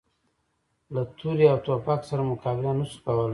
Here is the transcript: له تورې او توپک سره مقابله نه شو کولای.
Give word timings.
له 0.93 1.01
تورې 1.17 1.45
او 1.53 1.59
توپک 1.65 2.01
سره 2.09 2.21
مقابله 2.31 2.71
نه 2.79 2.85
شو 2.89 2.97
کولای. 3.05 3.29